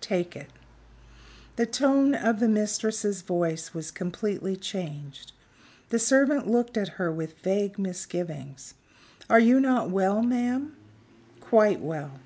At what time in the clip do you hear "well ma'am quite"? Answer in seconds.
9.90-11.80